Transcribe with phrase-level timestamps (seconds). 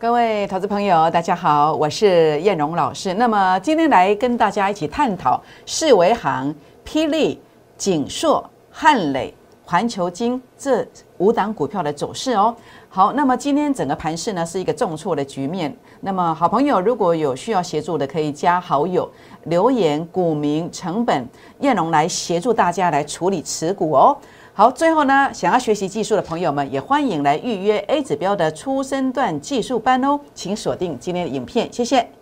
[0.00, 3.12] 各位投资朋友，大家好，我是燕荣老师。
[3.12, 6.54] 那么今天来跟大家一起探讨世维行、
[6.86, 7.38] 霹雳、
[7.76, 10.82] 锦硕、汉磊、环球金这
[11.18, 12.56] 五档股票的走势哦。
[12.88, 15.76] 好，那么今天整个盘势呢是一个重挫的局面。
[16.00, 19.06] 那么好朋友如果有需要协助的，可以加好友
[19.44, 21.28] 留言股民成本，
[21.58, 24.16] 燕荣来协助大家来处理持股哦。
[24.52, 32.19] 好，最后呢，想要学习技术的朋友们也欢迎来预约 A 指标的初升段技术班哦，请锁定今天的影片，谢谢。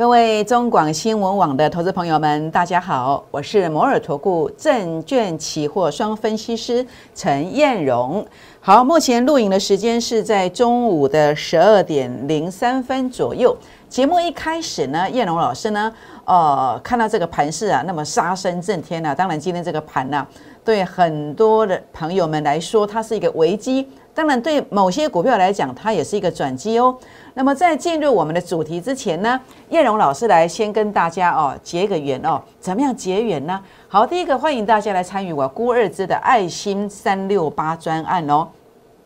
[0.00, 8.26] 各位中广新闻网的投资朋友们，大家好，我是摩尔投顾证券期货双分析师陈燕荣。
[8.60, 13.54] 好，目前录影的时间是在中午的十二点零三分左右。
[13.90, 15.92] 节目一开始呢，燕荣老师呢，
[16.24, 19.12] 呃，看到这个盘势啊，那么杀声震天啊。
[19.12, 20.24] 当然，今天这个盘呢，
[20.64, 23.88] 对很多的朋友们来说，它是一个危机。
[24.14, 26.96] 当然，对某些股票来讲，它也是一个转机哦。
[27.34, 32.40] 那么，在进入我们的主题之前呢，叶荣老师来先跟大家哦结个缘哦。
[32.60, 33.60] 怎么样结缘呢？
[33.88, 38.46] 好，第一个欢迎大家来参与我孤二支的爱心三六八专案哦。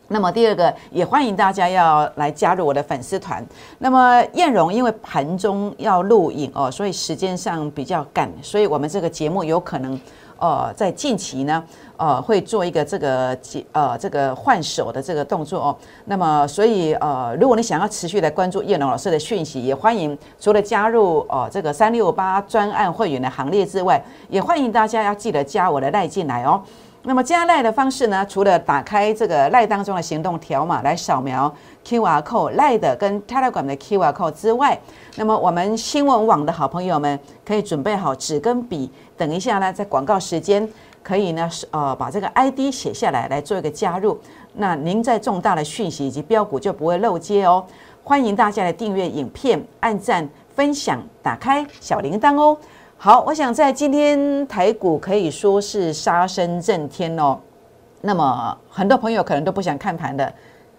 [0.07, 3.45] 那么第二个也欢迎大家要来加入我的粉丝团。
[3.79, 9.99] 那么燕荣因为盘中要录影哦，所以时间上比较赶，所以我们这个节目有可能
[10.37, 11.63] 呃在近期呢。
[11.97, 13.37] 呃，会做一个这个
[13.71, 15.77] 呃这个换手的这个动作哦。
[16.03, 26.61] 那么，所以呃，如果你想要持续来关注燕龙老师的讯息，也欢迎除了加入哦这个三六八专案会员的行列之外，也欢迎大家要记得加我的赖进来哦。
[27.07, 31.53] 那么加赖的方式呢，除了打开这个赖当中的行动条码来扫描
[31.85, 34.77] QR code 赖的跟 Telegram 的 QR code 之外，
[35.15, 40.67] 那么我们新闻网的好朋友们可以准备好纸跟笔，等一下呢，在广告时间。
[41.03, 44.19] 可以呢，是呃把这个 ID 写下来，来做一个加入。
[44.53, 47.63] 那您在重大的讯息以及标股就不会漏接哦。
[48.03, 52.57] 欢迎大家来订阅影片、按赞、分享、打开小铃铛哦。
[52.97, 57.37] 好，我想在今天台股可以说是杀声震天哦。
[58.01, 60.33] 那么很多朋友可能都不想看盘的。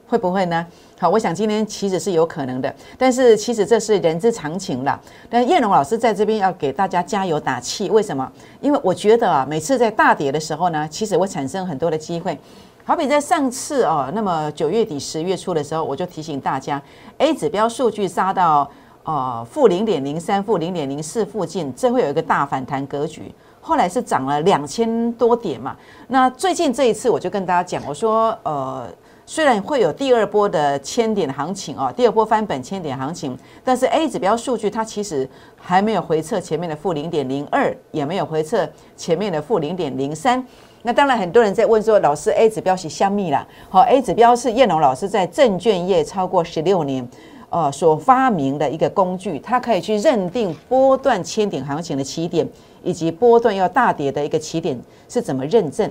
[0.09, 0.65] 会不会呢？
[1.01, 5.01] 好，我想今天其实是有可能的，但是其实这是人之常情了。
[5.29, 8.31] 但叶龙老师在这边要给大家加油打气，为什么？
[8.61, 12.39] 因为我觉得啊，每次在大跌的时候呢，其实会产生很多的机会。
[12.85, 16.81] 好比在上次哦，那么九月底十月初的时候，我就提醒大家
[17.19, 18.71] ，A 指标数据杀到
[19.07, 23.35] 呃负零点零三、负零点零四附近，这会有一个大反弹格局。
[23.63, 25.75] 后来是涨了两千多点嘛。
[26.09, 28.87] 那最近这一次，我就跟大家讲，我说呃。
[29.29, 40.47] 虽然会有第二波的千点行情哦，第二波翻本千点行情，但是 A 指标数据它其实还没有回测前面的负零点零二，也没有回测前面的负零点零三。
[40.83, 43.45] 那当然很多人在问说，老师 A 指标是香蜜啦？
[43.69, 47.05] 好，A 指标是叶龙老师在证券业超过十六年，
[47.49, 52.47] 呃，所发明的一个工具，它可以去认定波段千点行情的起点，
[52.83, 55.91] 以及波段要大跌的一个起点是怎么认证。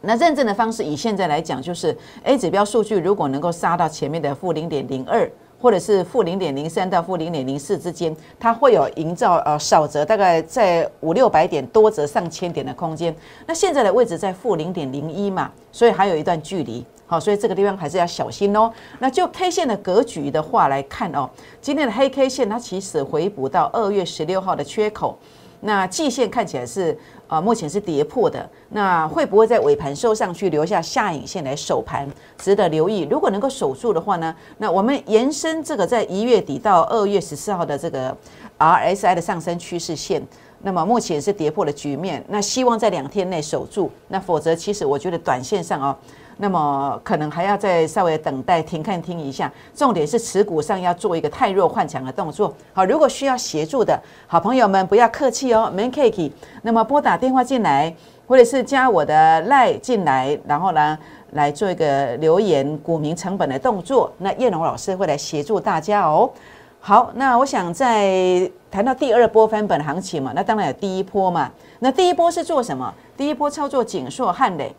[0.00, 5.28] 那认证的方式，以现在来讲，就是 A 指标数据如果能够杀到前面的负零点零二，
[5.60, 13.14] 或者是负零点零三到负零点零四之间，它会有营造呃少则大概在五六百点，多则上千点的空间。
[13.46, 16.84] 那现在的位置在负零点零一嘛，所以还有一段距离。
[17.06, 18.70] 好，所以这个地方还是要小心哦。
[18.98, 21.28] 那就 K 线的格局的话来看哦，
[21.60, 25.18] 今天的黑 K 线它其实回补到二月十六号的缺口。
[25.60, 26.96] 那季线看起来是
[27.28, 32.06] 呃目前是跌破的，那会不会在尾盘收上去，留下下影线来守盘，
[32.36, 33.08] 值得留意。
[33.10, 38.14] 如果能够守住的话呢，那我们延伸这个在一月底到二月十四号的这个
[38.58, 40.22] RSI 的上升趋势线，
[40.60, 45.96] 那么目前是跌破了局面，那希望在两天内守住，那否则其实我觉得短线上哦。
[46.38, 52.54] 那么可能还要再稍微等待停看听一下，重点是持股上要做一个太弱换强的动作。
[52.72, 56.30] 好，如果需要协助的好朋友们，不要客气哦，man cake。
[56.62, 57.94] 那么拨打电话进来，
[58.28, 60.98] 或者是加我的赖进来，然后呢
[61.32, 64.12] 来做一个留言股民成本的动作。
[64.18, 66.30] 那叶龙老师会来协助大家哦。
[66.80, 71.50] 好，那我想在谈到第二波翻本行情嘛，那当然有第一波嘛。
[71.78, 72.92] 那第一波是做什么？
[73.16, 74.74] 第一波操作锦硕汉磊。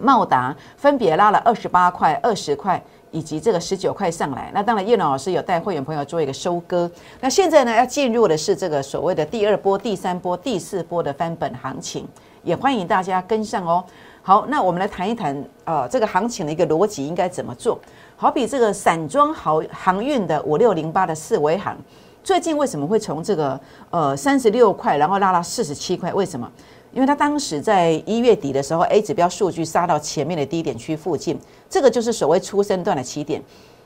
[0.00, 4.50] 茂达分别拉了二十八块、二十块以及这个十九块上来。
[4.54, 6.90] 那当然，叶老师有带会员朋友做一个收割。
[7.20, 12.06] 那现在呢，要进入的是这个所谓的第二波、第三波、第四波的翻本行情，
[12.42, 13.84] 也欢迎大家跟上哦。
[14.22, 17.78] 好，那我们来谈一谈呃，这个行情的一个逻辑应该怎么做？
[18.14, 21.76] 好比这个散装航航运的五六零八的四维行。
[22.22, 23.58] 最近为什么会从这个
[23.88, 26.12] 呃三十六块，然后拉到四十七块？
[26.12, 26.50] 为什么？
[26.92, 31.38] 因为它当时在一月底的时候，A 指标数据杀到前面的低点区附近，
[31.68, 33.42] 这个就是所谓出生段的起点。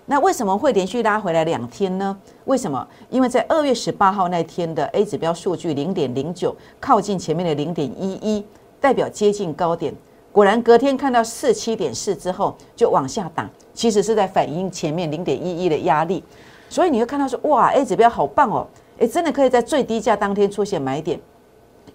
[0.07, 2.17] 那为什么会连续拉回来两天呢？
[2.47, 2.87] 为什么？
[3.09, 8.45] 因为在二月十八号那天的 A 指标数据零点零九，靠近前面的零点一一，
[8.81, 9.95] 代表接近高点。
[10.33, 16.25] 果然隔天看到四七点四之后就往下打，其实是在反映前面零点一一的压力。
[16.69, 18.67] 所以你会看到说，哇，A 指标好棒哦，
[18.99, 21.21] 诶，真的可以在最低价当天出现买点，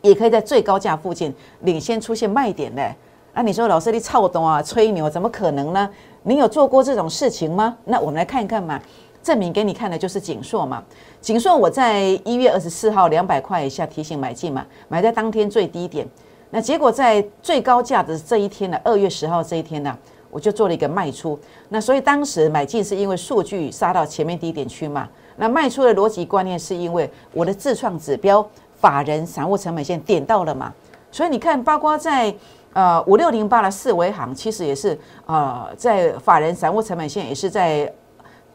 [0.02, 2.96] 也可以在最高价附近领先出现卖点的。
[3.34, 5.90] 那你说老师你操动啊，吹牛，怎么可能呢？
[6.24, 7.78] 你有做过这种事情吗？
[7.86, 8.82] 那我们来看一看嘛，
[9.22, 10.84] 证明给你看的就是锦硕嘛。
[11.22, 16.08] 锦硕我在一月二十四号两百块以下提醒买进嘛，买在当天最低点。
[16.50, 19.96] 那结果在最高价的这一天呢，二月十号这一天呢，
[20.32, 21.38] 我就做了一个卖出。
[21.70, 25.08] 那所以当时买进是因为数据杀到前面低点去嘛。
[25.36, 28.44] 那卖出的逻辑观念是因为我的自创指标
[28.80, 30.74] 法人散户成本线点到了嘛。
[31.12, 32.34] 所以你看，包括在。
[32.74, 34.96] 呃，五六零八的四维行其实也是
[35.26, 37.92] 呃，在法人散户成本线也是在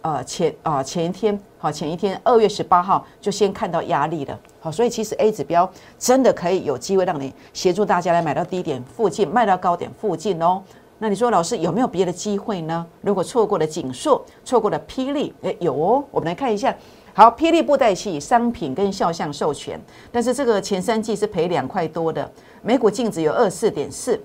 [0.00, 10.62] 呃前啊前一天好前一天二月十八号就先看到压力了，好，所以其实 A 指标真的可以有机会让你协助大家来买到低点附近，卖到高点附近哦。
[10.98, 12.86] 那你说老师有没有别的机会呢？
[13.00, 16.72] 如果错过了锦硕，错过了霹雳，诶，有哦，我们来看一下。
[17.14, 19.79] 好，霹雳布袋戏商品跟肖像授权，
[20.11, 22.31] 但是这个前三季是赔两块多的，
[22.62, 24.19] 每股净值有二四点四。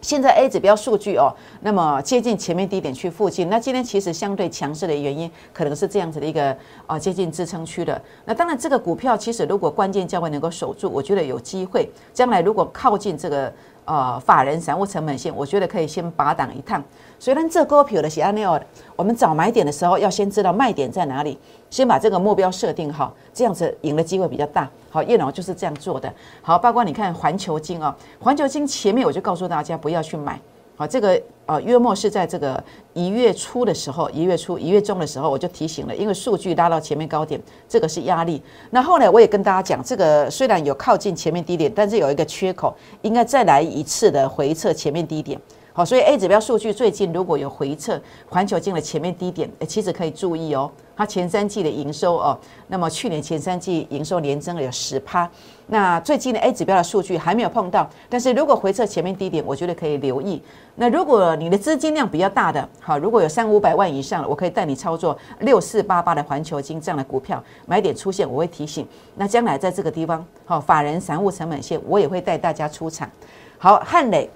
[0.00, 3.50] 现在 A 指标数据哦，那么接近前面低点区附近。
[3.50, 6.56] 那今天其实相对强势的原因，可能是这样子的一个
[6.86, 8.00] 啊接近支撑区的。
[8.24, 11.90] 那当然，这个股票其实如果关键价位能够守住，我觉得有机会。
[12.14, 13.52] 将来如果靠近这个。
[13.84, 16.82] 呃，法人散户成本线，我觉得可以先拔档一趟。
[17.18, 18.60] 虽然这股票的是安尼哦，
[18.94, 21.38] 我们找买点的时候要先知道卖点在哪里，
[21.70, 24.68] 先把这个目标设定好，这样子赢的机会比较大。
[24.90, 26.12] 好，叶老就是这样做的。
[26.40, 30.40] 好，包括你看环球金哦，环球金前面我就告诉大家不要去买。
[30.80, 37.38] 好，这个呃，月末是在这个一月初的时候，一月初、一月中的时候，我就提醒了，因为数据拉到前面高点，
[37.68, 38.42] 这个是压力。
[38.70, 45.38] 那后来我也跟大家讲，这个虽然有靠近前面低点，但是有一个缺口，应该再来一次的回测前面低点。
[45.84, 50.70] 所以 A 指标数据最近如果有回撤环球金的前面低点，其实可以注意哦。
[50.96, 52.38] 它前三季的营收哦，
[52.68, 55.28] 那么去年前三季营收年增了有十趴。
[55.68, 60.42] 那最近的 A 指标的数据还没有碰到，但是如果回撤前面低点，我觉得可以留意。
[60.74, 68.86] 那如果你的资金量比较大的，好，如果有三五百万以上，我可以带你操作六四八八的环球金这样的股票，买点出现我会提醒。
[69.14, 73.10] 那将来在这个地方，好，法人散户成本线，我也会带大家出场。
[73.56, 74.28] 好，汉磊。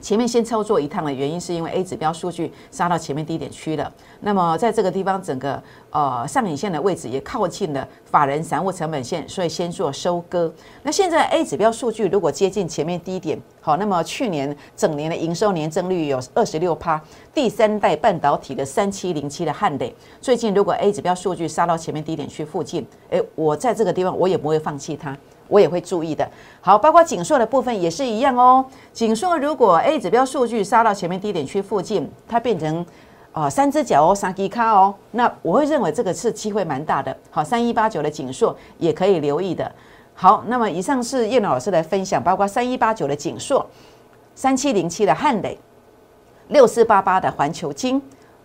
[0.00, 3.92] 前面先操作一趟的原因，是因为 A 指标数据杀到前面低点区了。
[4.20, 5.60] 那么在这个地方，整个
[5.90, 10.52] 呃上影线的位置也靠近了法人散户成本线，所以先做收割。
[10.82, 17.02] 那现在 A 指标数据如果接近前面低点，好，那么去年整年的营收年增率有二十六趴，
[17.34, 25.16] 第三代半导体的三七零七的汉磊，最近如果 A 指标数据杀到前面低点区附近，诶，我在这个地方我也不会放弃它。
[25.48, 26.28] 我也会注意的。
[26.60, 28.64] 好，包括紧缩的部分也是一样哦。
[28.92, 32.84] 紧缩如果 A 指标数据杀到前面低点区附近，它变成
[33.32, 37.16] 啊三只脚哦，三吉卡哦，那我会认为这个是机会蛮大的。
[37.30, 39.70] 好，三一八九的紧缩也可以留意的。
[40.14, 43.64] 好，那么以上是叶老师来分享，包括三一八九的紧缩、
[44.34, 45.58] 三七零七的汉磊、
[46.48, 48.00] 六四八八的环球金、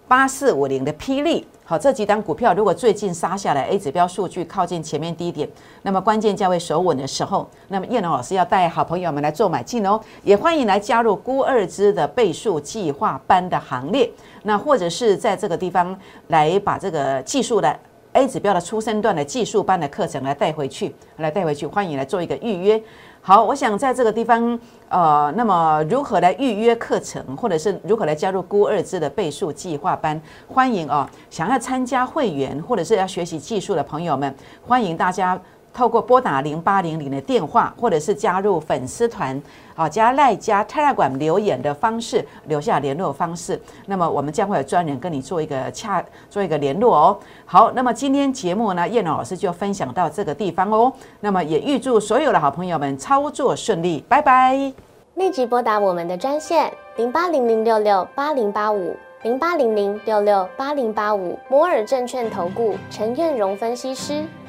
[0.07, 1.45] 八四五零的霹雳。
[1.63, 5.47] 好，这几档股票如果最近杀下来，A 指标数据靠近前面低点，
[5.83, 14.11] 那么关键价位守稳的时候，那么叶龙老师要带好朋友们来做买进哦，也欢迎来加入估二支的倍数计划班的行列，
[14.43, 17.73] 那或者是在这个地方来把这个技术的
[18.11, 22.83] A 指标的初生段的技术班的课程来带回去，来带回去，欢迎来做一个预约。
[23.23, 24.59] 好，我想在这个地方，
[24.89, 30.19] 呃，那么如何来预约课程，或者是如何来加入孤二字的倍数计划班？
[30.47, 34.33] 欢迎哦，想要参加会员或者是要学习技术的朋友们，
[34.65, 35.39] 欢迎大家。
[35.73, 39.41] 透过拨打零八零零的电话，或者是加入粉丝团，
[39.75, 47.17] 啊，加赖加泰拉馆留言的方式，留下联络方式，那么我们将会有专人跟你做一个洽，做一个联络哦。
[47.45, 50.91] 好，那么今天节目呢，叶老师就分享到这个地方哦。
[51.19, 54.73] 那么也预祝所有的好朋友们操作顺利，拜拜。
[55.15, 58.95] 立即拨打我们的专线零八零零六六八零八五。
[59.23, 64.23] 零八零零六六八零八五摩尔证券投顾陈彦荣分析师，